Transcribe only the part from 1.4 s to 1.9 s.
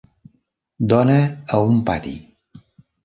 a un